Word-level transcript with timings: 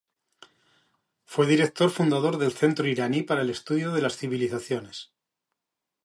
Fue 1.25 1.45
director 1.45 1.91
fundador 1.91 2.39
del 2.39 2.53
Centro 2.53 2.87
Iraní 2.87 3.21
para 3.21 3.43
el 3.43 3.51
Estudio 3.51 3.91
de 3.91 4.01
las 4.01 4.17
Civilizaciones. 4.17 5.11